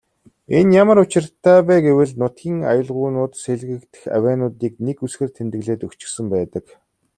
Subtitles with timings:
[0.57, 6.65] Энэ ямар учиртай вэ гэвэл нутгийн аялгуунуудад сэлгэгдэх авиануудыг нэг үсгээр тэмдэглээд өгчихсөн байдаг.